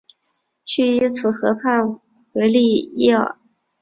[0.65, 1.99] 叙伊兹河畔
[2.33, 3.37] 维利耶尔。